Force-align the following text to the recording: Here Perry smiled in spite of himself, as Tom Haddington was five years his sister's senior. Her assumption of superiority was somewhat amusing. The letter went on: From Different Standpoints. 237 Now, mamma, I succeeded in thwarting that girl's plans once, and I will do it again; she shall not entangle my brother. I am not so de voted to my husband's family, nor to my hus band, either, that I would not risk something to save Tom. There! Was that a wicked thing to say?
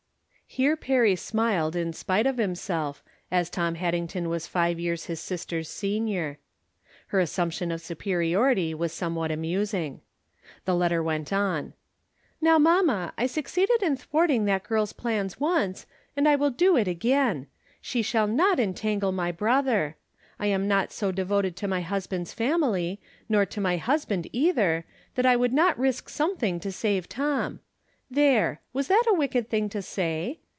Here 0.53 0.75
Perry 0.75 1.15
smiled 1.15 1.77
in 1.77 1.93
spite 1.93 2.27
of 2.27 2.35
himself, 2.35 3.01
as 3.31 3.49
Tom 3.49 3.75
Haddington 3.75 4.27
was 4.27 4.47
five 4.47 4.81
years 4.81 5.05
his 5.05 5.21
sister's 5.21 5.69
senior. 5.69 6.39
Her 7.07 7.21
assumption 7.21 7.71
of 7.71 7.79
superiority 7.79 8.73
was 8.73 8.91
somewhat 8.91 9.31
amusing. 9.31 10.01
The 10.65 10.75
letter 10.75 11.01
went 11.01 11.31
on: 11.31 11.71
From 11.71 11.73
Different 12.63 12.67
Standpoints. 12.67 13.15
237 13.15 13.15
Now, 13.15 13.15
mamma, 13.15 13.15
I 13.17 13.27
succeeded 13.27 13.81
in 13.81 13.95
thwarting 13.95 14.43
that 14.43 14.63
girl's 14.63 14.91
plans 14.91 15.39
once, 15.39 15.85
and 16.17 16.27
I 16.27 16.35
will 16.35 16.51
do 16.51 16.75
it 16.75 16.89
again; 16.89 17.47
she 17.79 18.01
shall 18.01 18.27
not 18.27 18.59
entangle 18.59 19.13
my 19.13 19.31
brother. 19.31 19.95
I 20.37 20.47
am 20.47 20.67
not 20.67 20.91
so 20.91 21.13
de 21.13 21.23
voted 21.23 21.55
to 21.55 21.67
my 21.69 21.79
husband's 21.79 22.33
family, 22.33 22.99
nor 23.29 23.45
to 23.45 23.61
my 23.61 23.77
hus 23.77 24.03
band, 24.03 24.27
either, 24.33 24.83
that 25.15 25.25
I 25.25 25.37
would 25.37 25.53
not 25.53 25.79
risk 25.79 26.09
something 26.09 26.59
to 26.59 26.73
save 26.73 27.07
Tom. 27.07 27.61
There! 28.13 28.59
Was 28.73 28.89
that 28.89 29.05
a 29.07 29.13
wicked 29.13 29.47
thing 29.49 29.69
to 29.69 29.81
say? 29.81 30.39